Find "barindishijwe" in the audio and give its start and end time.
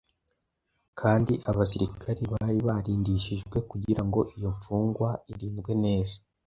2.67-3.57